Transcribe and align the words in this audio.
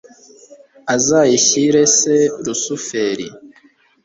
azayishyire 0.95 1.81
se 1.99 2.15
lusuferi 2.43 3.27